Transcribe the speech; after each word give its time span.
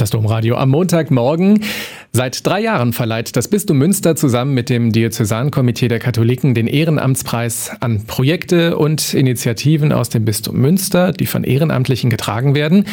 Das 0.00 0.08
Domradio 0.08 0.56
am 0.56 0.70
Montagmorgen. 0.70 1.62
Seit 2.12 2.44
drei 2.44 2.60
Jahren 2.60 2.92
verleiht 2.92 3.36
das 3.36 3.46
Bistum 3.46 3.78
Münster 3.78 4.16
zusammen 4.16 4.52
mit 4.52 4.68
dem 4.68 4.90
Diözesankomitee 4.90 5.86
der 5.86 6.00
Katholiken 6.00 6.54
den 6.54 6.66
Ehrenamtspreis 6.66 7.70
an 7.78 8.04
Projekte 8.04 8.76
und 8.76 9.14
Initiativen 9.14 9.92
aus 9.92 10.08
dem 10.08 10.24
Bistum 10.24 10.56
Münster, 10.56 11.12
die 11.12 11.26
von 11.26 11.44
Ehrenamtlichen 11.44 12.10
getragen 12.10 12.56
werden. 12.56 12.86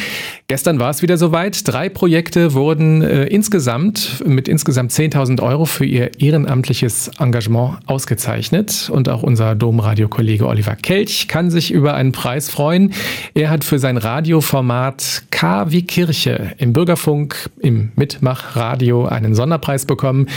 Gestern 0.47 0.79
war 0.79 0.91
es 0.91 1.01
wieder 1.01 1.17
soweit. 1.17 1.67
Drei 1.67 1.89
Projekte 1.89 2.53
wurden 2.53 3.01
äh, 3.01 3.25
insgesamt 3.25 4.23
mit 4.23 4.47
insgesamt 4.47 4.91
10.000 4.91 5.41
Euro 5.41 5.65
für 5.65 5.85
ihr 5.85 6.11
ehrenamtliches 6.19 7.09
Engagement 7.17 7.79
ausgezeichnet. 7.87 8.91
Und 8.93 9.09
auch 9.09 9.23
unser 9.23 9.55
Domradio-Kollege 9.55 10.45
Oliver 10.45 10.75
Kelch 10.75 11.27
kann 11.27 11.49
sich 11.49 11.71
über 11.71 11.95
einen 11.95 12.11
Preis 12.11 12.51
freuen. 12.51 12.93
Er 13.33 13.49
hat 13.49 13.63
für 13.63 13.79
sein 13.79 13.97
Radioformat 13.97 15.23
K 15.31 15.71
wie 15.71 15.81
Kirche 15.81 16.53
im 16.59 16.73
Bürgerfunk 16.73 17.49
im 17.59 17.91
Mitmachradio 17.95 19.06
einen 19.11 19.35
Sonderpreis 19.35 19.85
bekommen. 19.85 20.27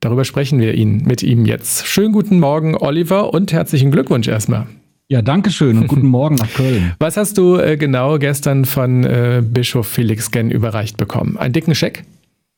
Darüber 0.00 0.24
sprechen 0.24 0.60
wir 0.60 0.74
ihn 0.74 1.02
mit 1.06 1.22
ihm 1.22 1.46
jetzt. 1.46 1.86
Schönen 1.86 2.12
guten 2.12 2.38
Morgen, 2.38 2.76
Oliver, 2.76 3.32
und 3.32 3.52
herzlichen 3.52 3.90
Glückwunsch 3.90 4.28
erstmal. 4.28 4.66
Ja, 5.08 5.22
danke 5.22 5.50
schön 5.50 5.78
und 5.78 5.86
guten 5.86 6.06
Morgen 6.06 6.34
nach 6.36 6.52
Köln. 6.52 6.94
Was 6.98 7.16
hast 7.16 7.36
du 7.36 7.56
äh, 7.56 7.76
genau 7.76 8.18
gestern 8.18 8.64
von 8.64 9.04
äh, 9.04 9.42
Bischof 9.46 9.86
Felix 9.86 10.30
Genn 10.30 10.50
überreicht 10.50 10.96
bekommen? 10.96 11.36
Einen 11.36 11.52
dicken 11.52 11.74
Scheck? 11.74 12.04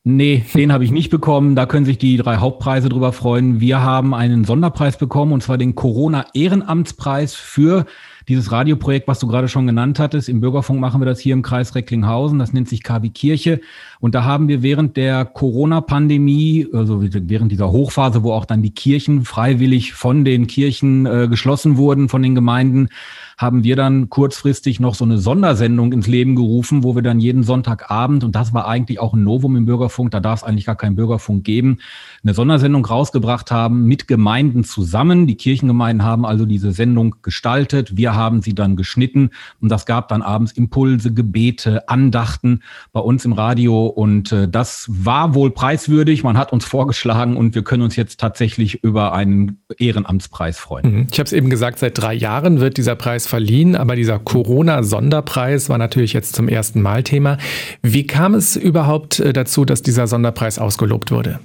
Nee, 0.09 0.45
den 0.53 0.71
habe 0.71 0.85
ich 0.85 0.91
nicht 0.91 1.09
bekommen. 1.09 1.55
Da 1.55 1.65
können 1.65 1.85
sich 1.85 1.97
die 1.97 2.15
drei 2.15 2.37
Hauptpreise 2.37 2.87
drüber 2.87 3.11
freuen. 3.11 3.59
Wir 3.59 3.81
haben 3.81 4.13
einen 4.13 4.45
Sonderpreis 4.45 4.97
bekommen 4.97 5.33
und 5.33 5.43
zwar 5.43 5.57
den 5.57 5.75
Corona 5.75 6.25
Ehrenamtspreis 6.33 7.33
für 7.35 7.85
dieses 8.27 8.51
Radioprojekt, 8.51 9.07
was 9.07 9.19
du 9.19 9.27
gerade 9.27 9.47
schon 9.47 9.67
genannt 9.67 9.99
hattest, 9.99 10.27
im 10.27 10.41
Bürgerfunk 10.41 10.79
machen 10.79 10.99
wir 10.99 11.05
das 11.05 11.19
hier 11.19 11.33
im 11.33 11.41
Kreis 11.41 11.75
Recklinghausen, 11.75 12.39
das 12.39 12.51
nennt 12.51 12.67
sich 12.67 12.83
KW 12.83 13.09
Kirche. 13.09 13.61
Und 13.99 14.15
da 14.15 14.25
haben 14.25 14.47
wir 14.47 14.61
während 14.61 14.97
der 14.97 15.25
Corona-Pandemie, 15.25 16.67
also 16.73 17.01
während 17.01 17.51
dieser 17.51 17.71
Hochphase, 17.71 18.23
wo 18.23 18.33
auch 18.33 18.45
dann 18.45 18.61
die 18.61 18.73
Kirchen 18.73 19.23
freiwillig 19.23 19.93
von 19.93 20.25
den 20.25 20.47
Kirchen 20.47 21.05
äh, 21.05 21.27
geschlossen 21.29 21.77
wurden, 21.77 22.09
von 22.09 22.21
den 22.21 22.35
Gemeinden, 22.35 22.89
haben 23.37 23.63
wir 23.63 23.75
dann 23.75 24.09
kurzfristig 24.09 24.79
noch 24.79 24.95
so 24.95 25.05
eine 25.05 25.19
Sondersendung 25.19 25.93
ins 25.93 26.07
Leben 26.07 26.35
gerufen, 26.35 26.83
wo 26.83 26.95
wir 26.95 27.03
dann 27.03 27.19
jeden 27.19 27.43
Sonntagabend, 27.43 28.23
und 28.23 28.35
das 28.35 28.51
war 28.51 28.67
eigentlich 28.67 28.99
auch 28.99 29.13
ein 29.13 29.23
Novum 29.23 29.55
im 29.55 29.65
Bürgerfunk, 29.65 30.09
da 30.09 30.19
darf 30.19 30.41
es 30.41 30.43
eigentlich 30.43 30.65
gar 30.65 30.75
keinen 30.75 30.95
Bürgerfunk 30.95 31.43
geben, 31.43 31.77
eine 32.23 32.33
Sondersendung 32.33 32.83
rausgebracht 32.83 33.51
haben 33.51 33.85
mit 33.85 34.07
Gemeinden 34.07 34.63
zusammen. 34.63 35.27
Die 35.27 35.35
Kirchengemeinden 35.35 36.05
haben 36.05 36.25
also 36.25 36.45
diese 36.45 36.71
Sendung 36.71 37.15
gestaltet. 37.21 37.95
Wir 37.95 38.15
haben 38.17 38.41
sie 38.41 38.53
dann 38.53 38.75
geschnitten 38.75 39.29
und 39.61 39.69
das 39.69 39.85
gab 39.85 40.09
dann 40.09 40.21
abends 40.21 40.51
Impulse, 40.51 41.13
Gebete, 41.13 41.87
Andachten 41.87 42.61
bei 42.91 42.99
uns 42.99 43.23
im 43.23 43.31
Radio 43.31 43.85
und 43.85 44.33
äh, 44.33 44.49
das 44.49 44.85
war 44.89 45.33
wohl 45.33 45.51
preiswürdig. 45.51 46.23
Man 46.23 46.37
hat 46.37 46.51
uns 46.51 46.65
vorgeschlagen 46.65 47.37
und 47.37 47.55
wir 47.55 47.63
können 47.63 47.83
uns 47.83 47.95
jetzt 47.95 48.19
tatsächlich 48.19 48.83
über 48.83 49.13
einen 49.13 49.59
Ehrenamtspreis 49.77 50.59
freuen. 50.59 50.91
Mhm. 50.91 51.07
Ich 51.09 51.19
habe 51.19 51.27
es 51.27 51.33
eben 51.33 51.49
gesagt, 51.49 51.79
seit 51.79 51.97
drei 51.97 52.13
Jahren 52.13 52.59
wird 52.59 52.77
dieser 52.77 52.95
Preis 52.95 53.27
verliehen, 53.27 53.75
aber 53.75 53.95
dieser 53.95 54.19
Corona-Sonderpreis 54.19 55.69
war 55.69 55.77
natürlich 55.77 56.13
jetzt 56.13 56.35
zum 56.35 56.49
ersten 56.49 56.81
Mal 56.81 57.03
Thema. 57.03 57.37
Wie 57.81 58.05
kam 58.05 58.33
es 58.33 58.55
überhaupt 58.55 59.19
äh, 59.19 59.31
dazu, 59.31 59.63
dass 59.63 59.81
dieser 59.81 60.07
Sonderpreis 60.07 60.59
ausgelobt 60.59 61.11
wurde? 61.11 61.39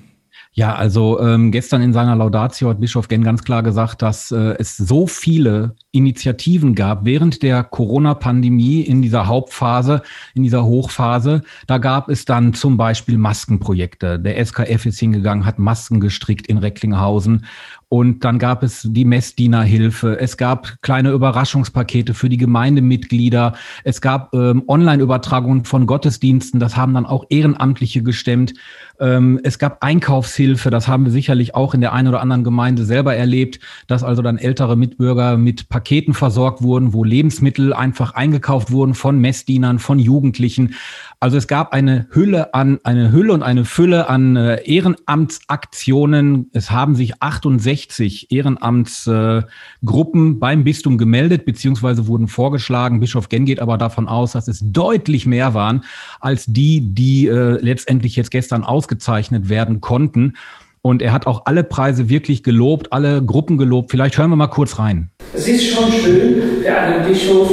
Ja, 0.55 0.75
also 0.75 1.19
ähm, 1.21 1.51
gestern 1.51 1.81
in 1.81 1.93
seiner 1.93 2.15
Laudatio 2.15 2.69
hat 2.69 2.81
Bischof 2.81 3.09
Genn 3.09 3.25
ganz 3.25 3.43
klar 3.43 3.63
gesagt, 3.63 4.03
dass 4.03 4.31
äh, 4.31 4.55
es 4.59 4.77
so 4.77 5.07
viele 5.07 5.77
Initiativen 5.93 6.75
gab 6.75 7.05
während 7.05 7.43
der 7.43 7.63
Corona-Pandemie 7.63 8.81
in 8.81 9.03
dieser 9.03 9.27
Hauptphase, 9.27 10.03
in 10.35 10.43
dieser 10.43 10.65
Hochphase. 10.65 11.43
Da 11.67 11.77
gab 11.77 12.09
es 12.09 12.25
dann 12.25 12.55
zum 12.55 12.79
Beispiel 12.79 13.19
Maskenprojekte. 13.19 14.19
Der 14.19 14.43
SKF 14.45 14.87
ist 14.87 14.99
hingegangen, 14.99 15.45
hat 15.45 15.59
Masken 15.59 16.01
gestrickt 16.01 16.47
in 16.47 16.57
Recklinghausen 16.57 17.45
und 17.93 18.25
dann 18.25 18.39
gab 18.39 18.63
es 18.63 18.89
die 18.91 19.05
Messdienerhilfe. 19.05 20.19
Es 20.19 20.39
gab 20.39 20.81
kleine 20.81 21.11
Überraschungspakete 21.11 22.15
für 22.15 22.31
die 22.31 22.39
Gemeindemitglieder. 22.39 23.53
Es 23.85 24.01
gab 24.01 24.33
ähm, 24.33 24.63
Online-Übertragungen 24.67 25.67
von 25.67 25.87
Gottesdiensten. 25.87 26.59
Das 26.59 26.75
haben 26.75 26.95
dann 26.95 27.05
auch 27.05 27.27
Ehrenamtliche 27.29 28.03
gestemmt. 28.03 28.55
Ähm, 28.99 29.41
es 29.43 29.59
gab 29.59 29.85
Einkaufshilfe. 29.85 30.71
Das 30.71 30.89
haben 30.89 31.05
wir 31.05 31.13
sicherlich 31.13 31.55
auch 31.55 31.75
in 31.75 31.83
der 31.83 31.93
einen 31.93 32.09
oder 32.09 32.23
anderen 32.23 32.45
Gemeinde 32.45 32.87
selber 32.87 33.15
erlebt, 33.15 33.61
dass 33.89 34.03
also 34.03 34.23
dann 34.23 34.39
ältere 34.39 34.75
Mitbürger 34.75 35.37
mit 35.37 35.69
Paketen 35.69 35.82
versorgt 36.15 36.63
wurden, 36.63 36.93
wo 36.93 37.05
Lebensmittel 37.05 37.73
einfach 37.73 38.15
eingekauft 38.15 38.71
wurden 38.71 38.95
von 38.95 39.21
Messdienern, 39.21 39.79
von 39.79 39.99
Jugendlichen. 39.99 40.75
Also 41.21 41.37
es 41.37 41.47
gab 41.47 41.73
eine 41.73 42.09
Hülle 42.11 42.53
an, 42.53 42.81
eine 42.83 43.13
Hülle 43.13 43.33
und 43.33 43.43
eine 43.43 43.65
Fülle 43.65 44.09
an 44.09 44.37
äh, 44.37 44.57
Ehrenamtsaktionen. 44.65 46.51
Es 46.53 46.71
haben 46.71 46.97
sich 46.97 47.23
68 47.23 48.33
Ehrenamtsgruppen 48.33 50.33
äh, 50.33 50.39
beim 50.39 50.65
Bistum 50.65 50.99
gemeldet, 50.99 51.45
beziehungsweise 51.45 52.09
wurden 52.09 52.27
vorgeschlagen. 52.27 52.99
Bischof 52.99 53.29
Genn 53.29 53.45
geht 53.45 53.61
aber 53.61 53.79
davon 53.79 54.09
aus, 54.09 54.33
dass 54.33 54.49
es 54.49 54.61
deutlich 54.65 55.27
mehr 55.27 55.55
waren 55.55 55.85
als 56.19 56.47
die, 56.47 56.81
die 56.81 57.29
äh, 57.29 57.59
letztendlich 57.61 58.17
jetzt 58.17 58.33
gestern 58.33 58.65
ausgezeichnet 58.65 59.49
werden 59.49 59.81
konnten. 59.81 60.35
Und 60.83 61.01
er 61.01 61.13
hat 61.13 61.29
auch 61.29 61.47
alle 61.47 61.63
Preise 61.63 62.09
wirklich 62.09 62.43
gelobt, 62.43 62.93
alle 62.93 63.25
Gruppen 63.25 63.57
gelobt. 63.57 63.93
Vielleicht 63.93 64.19
hören 64.19 64.31
wir 64.31 64.37
mal 64.37 64.49
kurz 64.49 64.81
rein. 64.81 65.12
Es 65.35 65.49
ist 65.49 65.69
schon 65.69 65.91
schön 65.91 66.63
für 66.63 66.71
einen 66.71 67.09
Bischof, 67.09 67.49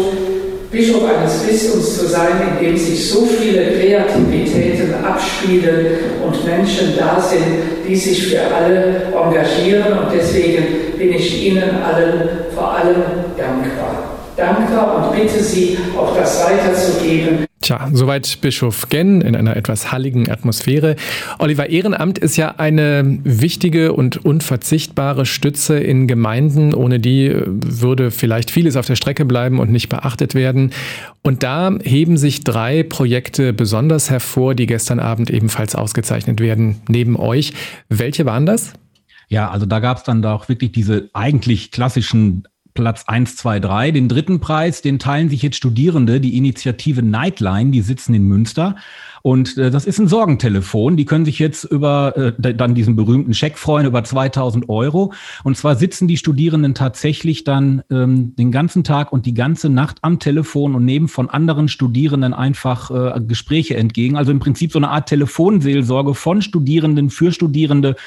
Bischof 0.70 1.02
eines 1.06 1.40
Bistums 1.44 1.98
zu 1.98 2.08
sein, 2.08 2.34
in 2.60 2.66
dem 2.66 2.78
sich 2.78 3.10
so 3.10 3.26
viele 3.26 3.72
Kreativitäten 3.72 4.94
abspielen 5.02 5.88
und 6.26 6.46
Menschen 6.46 6.96
da 6.98 7.22
sind, 7.22 7.42
die 7.88 7.96
sich 7.96 8.28
für 8.28 8.42
alle 8.54 9.04
engagieren. 9.16 9.94
Und 9.98 10.14
deswegen 10.14 10.98
bin 10.98 11.14
ich 11.14 11.46
Ihnen 11.48 11.82
allen 11.82 12.30
vor 12.54 12.74
allem 12.76 13.02
dankbar. 13.38 14.18
Dankbar 14.36 15.12
und 15.12 15.18
bitte 15.18 15.42
Sie, 15.42 15.78
auch 15.98 16.16
das 16.18 16.44
weiterzugeben. 16.44 17.49
Tja, 17.62 17.90
soweit 17.92 18.40
Bischof 18.40 18.88
Genn 18.88 19.20
in 19.20 19.36
einer 19.36 19.58
etwas 19.58 19.92
halligen 19.92 20.32
Atmosphäre. 20.32 20.96
Oliver, 21.40 21.70
Ehrenamt 21.70 22.18
ist 22.18 22.38
ja 22.38 22.56
eine 22.58 23.20
wichtige 23.24 23.92
und 23.92 24.24
unverzichtbare 24.24 25.26
Stütze 25.26 25.78
in 25.78 26.08
Gemeinden. 26.08 26.74
Ohne 26.74 27.02
die 27.02 27.26
äh, 27.26 27.44
würde 27.46 28.12
vielleicht 28.12 28.50
vieles 28.50 28.78
auf 28.78 28.86
der 28.86 28.96
Strecke 28.96 29.26
bleiben 29.26 29.60
und 29.60 29.72
nicht 29.72 29.90
beachtet 29.90 30.36
werden. 30.36 30.72
Und 31.22 31.44
da 31.44 31.78
heben 31.84 32.16
sich 32.16 32.46
drei 32.46 32.84
Projekte 32.84 33.52
besonders 33.52 34.10
hervor, 34.10 34.56
die 34.56 34.66
gestern 34.66 35.00
Abend 35.00 35.30
ebenfalls 35.30 35.76
ausgezeichnet 35.76 36.40
werden, 36.40 36.78
neben 36.88 37.18
euch. 37.18 37.52
Welche 37.90 38.26
waren 38.26 38.46
das? 38.46 38.72
Ja, 39.28 39.52
also 39.52 39.66
da 39.66 39.80
gab 39.80 39.98
es 39.98 40.04
dann 40.04 40.24
auch 40.24 40.48
wirklich 40.48 40.72
diese 40.72 41.10
eigentlich 41.14 41.72
klassischen 41.72 42.44
Platz 42.80 43.04
1, 43.08 43.36
2, 43.36 43.60
3. 43.60 43.92
Den 43.92 44.08
dritten 44.08 44.40
Preis, 44.40 44.82
den 44.82 45.00
teilen 45.00 45.30
sich 45.30 45.42
jetzt 45.42 45.58
Studierende, 45.58 46.22
die 46.22 46.38
Initiative 46.38 47.04
Nightline, 47.04 47.72
die 47.72 47.82
sitzen 47.82 48.14
in 48.14 48.24
Münster. 48.24 48.78
Und 49.22 49.58
äh, 49.58 49.70
das 49.70 49.86
ist 49.86 50.00
ein 50.00 50.08
Sorgentelefon. 50.08 50.96
Die 50.96 51.04
können 51.04 51.26
sich 51.26 51.40
jetzt 51.40 51.66
über 51.66 52.16
äh, 52.16 52.54
dann 52.54 52.76
diesen 52.76 52.96
berühmten 52.96 53.34
Scheck 53.34 53.58
freuen, 53.58 53.86
über 53.86 54.02
2000 54.02 54.70
Euro. 54.70 55.12
Und 55.44 55.58
zwar 55.58 55.76
sitzen 55.76 56.08
die 56.08 56.16
Studierenden 56.16 56.74
tatsächlich 56.74 57.44
dann 57.44 57.84
ähm, 57.92 58.34
den 58.38 58.50
ganzen 58.50 58.86
Tag 58.86 59.12
und 59.12 59.26
die 59.26 59.34
ganze 59.34 59.68
Nacht 59.68 59.98
am 60.02 60.20
Telefon 60.20 60.74
und 60.74 60.86
nehmen 60.86 61.10
von 61.10 61.30
anderen 61.30 61.68
Studierenden 61.68 62.34
einfach 62.34 62.92
äh, 62.92 63.20
Gespräche 63.20 63.76
entgegen. 63.76 64.16
Also 64.16 64.32
im 64.32 64.40
Prinzip 64.40 64.72
so 64.72 64.80
eine 64.80 64.88
Art 64.88 65.10
Telefonseelsorge 65.10 66.14
von 66.14 66.42
Studierenden 66.42 67.10
für 67.10 67.34
Studierende 67.34 67.98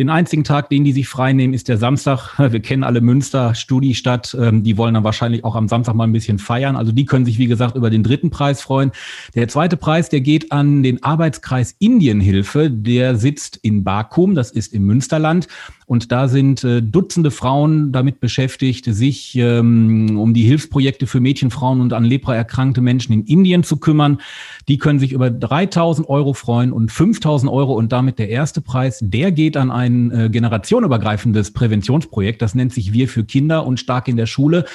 den 0.00 0.08
einzigen 0.08 0.44
Tag, 0.44 0.70
den 0.70 0.82
die 0.82 0.92
sich 0.92 1.08
frei 1.08 1.34
nehmen, 1.34 1.52
ist 1.52 1.68
der 1.68 1.76
Samstag. 1.76 2.38
Wir 2.38 2.60
kennen 2.60 2.84
alle 2.84 3.02
Münster, 3.02 3.54
Studiestadt. 3.54 4.34
Ähm, 4.40 4.62
die 4.62 4.78
wollen 4.78 4.94
dann 4.94 5.04
wahrscheinlich 5.04 5.44
auch 5.44 5.54
am 5.54 5.68
Samstag 5.68 5.94
mal 5.94 6.04
ein 6.04 6.12
bisschen 6.12 6.38
feiern. 6.38 6.74
Also 6.74 6.90
die 6.90 7.04
können 7.04 7.26
sich, 7.26 7.38
wie 7.38 7.46
gesagt, 7.46 7.76
über 7.76 7.90
den 7.90 8.02
dritten 8.02 8.30
Preis 8.30 8.62
freuen. 8.62 8.92
Der 9.34 9.46
zweite 9.48 9.76
Preis, 9.76 10.08
der 10.08 10.22
geht 10.22 10.52
an 10.52 10.82
den 10.82 11.02
Arbeitskreis 11.02 11.76
Indienhilfe. 11.78 12.70
Der 12.70 13.16
sitzt 13.16 13.58
in 13.58 13.84
Bakum, 13.84 14.34
das 14.34 14.50
ist 14.50 14.72
im 14.72 14.84
Münsterland. 14.84 15.48
Und 15.90 16.12
da 16.12 16.28
sind 16.28 16.62
äh, 16.62 16.82
Dutzende 16.82 17.32
Frauen 17.32 17.90
damit 17.90 18.20
beschäftigt, 18.20 18.84
sich 18.84 19.34
ähm, 19.34 20.20
um 20.20 20.34
die 20.34 20.44
Hilfsprojekte 20.44 21.08
für 21.08 21.18
Mädchen, 21.18 21.50
Frauen 21.50 21.80
und 21.80 21.92
an 21.92 22.04
Lepra 22.04 22.36
erkrankte 22.36 22.80
Menschen 22.80 23.12
in 23.12 23.24
Indien 23.24 23.64
zu 23.64 23.76
kümmern. 23.76 24.20
Die 24.68 24.78
können 24.78 25.00
sich 25.00 25.10
über 25.10 25.32
3000 25.32 26.08
Euro 26.08 26.32
freuen 26.32 26.70
und 26.70 26.92
5000 26.92 27.50
Euro 27.50 27.72
und 27.72 27.90
damit 27.90 28.20
der 28.20 28.28
erste 28.28 28.60
Preis, 28.60 29.00
der 29.02 29.32
geht 29.32 29.56
an 29.56 29.72
ein 29.72 30.12
äh, 30.12 30.30
generationenübergreifendes 30.30 31.52
Präventionsprojekt. 31.54 32.40
Das 32.40 32.54
nennt 32.54 32.72
sich 32.72 32.92
Wir 32.92 33.08
für 33.08 33.24
Kinder 33.24 33.66
und 33.66 33.80
stark 33.80 34.06
in 34.06 34.16
der 34.16 34.26
Schule. 34.26 34.66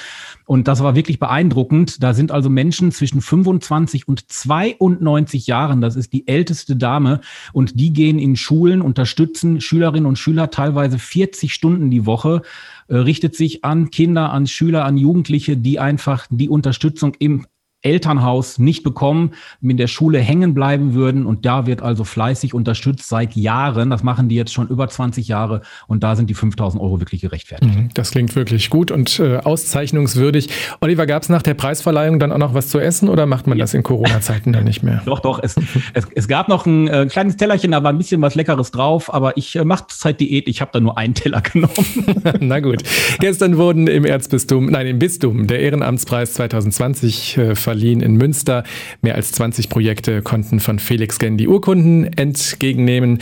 Und 0.44 0.68
das 0.68 0.82
war 0.82 0.94
wirklich 0.94 1.18
beeindruckend. 1.18 2.02
Da 2.02 2.12
sind 2.12 2.30
also 2.30 2.50
Menschen 2.50 2.92
zwischen 2.92 3.22
25 3.22 4.06
und 4.06 4.30
92 4.30 5.46
Jahren. 5.46 5.80
Das 5.80 5.96
ist 5.96 6.12
die 6.12 6.28
älteste 6.28 6.76
Dame. 6.76 7.20
Und 7.54 7.80
die 7.80 7.94
gehen 7.94 8.18
in 8.18 8.36
Schulen, 8.36 8.82
unterstützen 8.82 9.62
Schülerinnen 9.62 10.06
und 10.06 10.18
Schüler 10.18 10.50
teilweise 10.50 10.98
40 11.06 11.54
Stunden 11.54 11.90
die 11.90 12.06
Woche 12.06 12.42
äh, 12.88 12.96
richtet 12.96 13.34
sich 13.34 13.64
an 13.64 13.90
Kinder, 13.90 14.32
an 14.32 14.46
Schüler, 14.46 14.84
an 14.84 14.96
Jugendliche, 14.96 15.56
die 15.56 15.78
einfach 15.78 16.26
die 16.30 16.48
Unterstützung 16.48 17.14
im 17.18 17.46
Elternhaus 17.86 18.58
nicht 18.58 18.82
bekommen, 18.82 19.30
in 19.62 19.76
der 19.76 19.86
Schule 19.86 20.18
hängen 20.18 20.54
bleiben 20.54 20.94
würden. 20.94 21.24
Und 21.24 21.46
da 21.46 21.66
wird 21.66 21.82
also 21.82 22.04
fleißig 22.04 22.52
unterstützt 22.52 23.08
seit 23.08 23.36
Jahren. 23.36 23.90
Das 23.90 24.02
machen 24.02 24.28
die 24.28 24.34
jetzt 24.34 24.52
schon 24.52 24.66
über 24.68 24.88
20 24.88 25.28
Jahre. 25.28 25.62
Und 25.86 26.02
da 26.02 26.16
sind 26.16 26.28
die 26.28 26.34
5000 26.34 26.82
Euro 26.82 27.00
wirklich 27.00 27.20
gerechtfertigt. 27.20 27.74
Mhm, 27.74 27.88
das 27.94 28.10
klingt 28.10 28.34
wirklich 28.34 28.70
gut 28.70 28.90
und 28.90 29.20
äh, 29.20 29.36
auszeichnungswürdig. 29.38 30.48
Oliver, 30.80 31.06
gab 31.06 31.22
es 31.22 31.28
nach 31.28 31.42
der 31.42 31.54
Preisverleihung 31.54 32.18
dann 32.18 32.32
auch 32.32 32.38
noch 32.38 32.54
was 32.54 32.68
zu 32.68 32.78
essen 32.80 33.08
oder 33.08 33.26
macht 33.26 33.46
man 33.46 33.56
ja. 33.56 33.62
das 33.62 33.74
in 33.74 33.82
Corona-Zeiten 33.82 34.52
dann 34.52 34.64
nicht 34.64 34.82
mehr? 34.82 35.02
Doch, 35.06 35.20
doch. 35.20 35.40
Es, 35.42 35.54
es, 35.92 36.06
es 36.14 36.28
gab 36.28 36.48
noch 36.48 36.66
ein 36.66 36.88
äh, 36.88 37.06
kleines 37.06 37.36
Tellerchen, 37.36 37.70
da 37.70 37.82
war 37.82 37.92
ein 37.92 37.98
bisschen 37.98 38.20
was 38.22 38.34
Leckeres 38.34 38.72
drauf. 38.72 39.12
Aber 39.12 39.36
ich 39.36 39.54
äh, 39.56 39.64
mache 39.64 39.86
Zeit 39.88 40.20
Diät. 40.20 40.48
Ich 40.48 40.60
habe 40.60 40.70
da 40.72 40.80
nur 40.80 40.98
einen 40.98 41.14
Teller 41.14 41.40
genommen. 41.52 41.74
Na 42.40 42.60
gut. 42.60 42.82
Gestern 43.20 43.56
wurden 43.56 43.86
im 43.86 44.04
Erzbistum, 44.04 44.66
nein, 44.66 44.86
im 44.86 44.98
Bistum 44.98 45.46
der 45.46 45.60
Ehrenamtspreis 45.60 46.34
2020 46.34 47.38
äh, 47.38 47.54
verliehen 47.76 48.00
in 48.00 48.14
Münster. 48.14 48.64
Mehr 49.02 49.14
als 49.14 49.32
20 49.32 49.68
Projekte 49.68 50.22
konnten 50.22 50.60
von 50.60 50.78
Felix 50.78 51.18
Gen 51.18 51.36
die 51.36 51.46
Urkunden 51.46 52.04
entgegennehmen. 52.16 53.18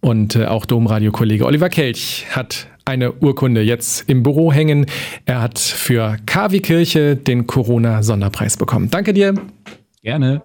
Und 0.00 0.36
äh, 0.36 0.46
auch 0.46 0.64
Domradio-Kollege 0.64 1.44
Oliver 1.44 1.68
Kelch 1.68 2.26
hat 2.30 2.68
eine 2.84 3.12
Urkunde 3.14 3.62
jetzt 3.62 4.08
im 4.08 4.22
Büro 4.22 4.52
hängen. 4.52 4.86
Er 5.24 5.42
hat 5.42 5.58
für 5.58 6.18
KW 6.24 6.60
Kirche 6.60 7.16
den 7.16 7.48
Corona-Sonderpreis 7.48 8.56
bekommen. 8.56 8.90
Danke 8.90 9.12
dir. 9.12 9.34
Gerne. 10.02 10.42